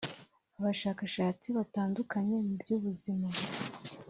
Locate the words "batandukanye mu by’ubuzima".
1.57-3.27